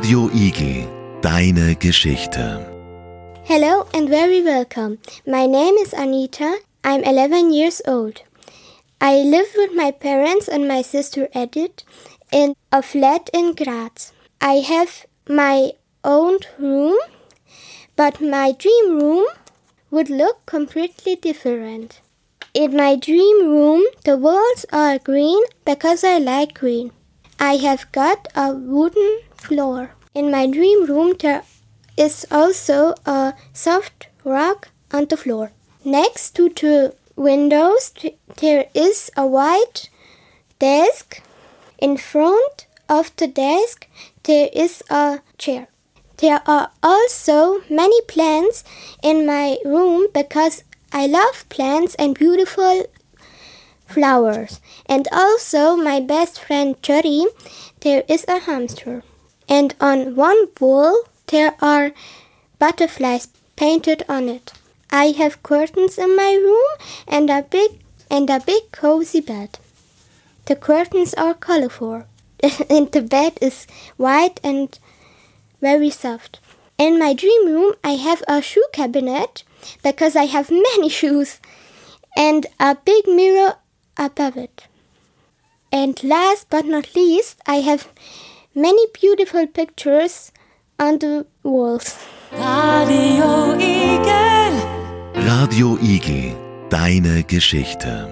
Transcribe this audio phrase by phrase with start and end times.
[0.00, 0.88] Radio Igel,
[1.20, 2.64] deine Geschichte.
[3.44, 4.96] Hello and very welcome.
[5.26, 6.60] My name is Anita.
[6.82, 8.22] I'm 11 years old.
[8.98, 11.84] I live with my parents and my sister Edith
[12.32, 14.14] in a flat in Graz.
[14.40, 15.72] I have my
[16.02, 16.96] own room,
[17.94, 19.26] but my dream room
[19.90, 22.00] would look completely different.
[22.54, 26.90] In my dream room, the walls are green because I like green.
[27.38, 29.90] I have got a wooden floor.
[30.14, 31.42] In my dream room, there
[31.96, 35.52] is also a soft rug on the floor.
[35.84, 37.92] Next to the windows,
[38.36, 39.88] there is a white
[40.58, 41.22] desk.
[41.78, 43.86] In front of the desk,
[44.24, 45.68] there is a chair.
[46.18, 48.62] There are also many plants
[49.02, 52.84] in my room because I love plants and beautiful
[53.86, 54.60] flowers.
[54.86, 57.24] And also, my best friend Cherry,
[57.80, 59.02] there is a hamster.
[59.50, 61.90] And on one wall, there are
[62.60, 63.26] butterflies
[63.56, 64.52] painted on it.
[64.92, 66.70] I have curtains in my room
[67.08, 69.58] and a big and a big cozy bed.
[70.46, 72.04] The curtains are colorful,
[72.70, 74.78] and the bed is white and
[75.60, 76.40] very soft.
[76.78, 79.42] In my dream room, I have a shoe cabinet
[79.82, 81.40] because I have many shoes
[82.16, 83.56] and a big mirror
[83.96, 84.66] above it.
[85.72, 87.88] And last but not least, I have
[88.54, 90.32] many beautiful pictures
[90.78, 91.96] on the walls.
[92.32, 94.54] Radio Igel.
[95.14, 96.36] Radio Igel,
[96.68, 98.08] deine Geschichte.